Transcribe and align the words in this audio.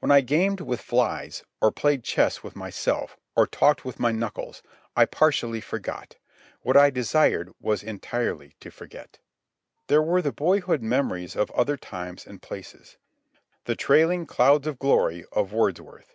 When 0.00 0.10
I 0.10 0.22
gamed 0.22 0.62
with 0.62 0.80
flies, 0.80 1.44
or 1.60 1.70
played 1.70 2.02
chess 2.02 2.42
with 2.42 2.56
myself, 2.56 3.18
or 3.36 3.46
talked 3.46 3.84
with 3.84 4.00
my 4.00 4.10
knuckles, 4.10 4.62
I 4.96 5.04
partially 5.04 5.60
forgot. 5.60 6.16
What 6.62 6.78
I 6.78 6.88
desired 6.88 7.52
was 7.60 7.82
entirely 7.82 8.56
to 8.60 8.70
forget. 8.70 9.18
There 9.88 10.00
were 10.02 10.22
the 10.22 10.32
boyhood 10.32 10.80
memories 10.80 11.36
of 11.36 11.50
other 11.50 11.76
times 11.76 12.26
and 12.26 12.40
places—the 12.40 13.76
"trailing 13.76 14.24
clouds 14.24 14.66
of 14.66 14.78
glory" 14.78 15.26
of 15.30 15.52
Wordsworth. 15.52 16.14